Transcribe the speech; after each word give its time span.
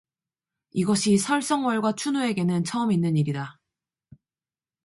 이것이 0.71 1.19
설성월과 1.19 1.91
춘우에게는 1.91 2.63
처음 2.63 2.91
있는 2.91 3.15
일이다. 3.17 3.59